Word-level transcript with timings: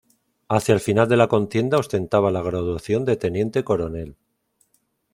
Hacia 0.49 0.73
el 0.73 0.79
final 0.79 1.07
de 1.07 1.15
la 1.15 1.27
contienda 1.27 1.77
ostentaba 1.77 2.31
la 2.31 2.41
graduación 2.41 3.05
de 3.05 3.17
teniente 3.17 3.63
coronel. 3.63 4.15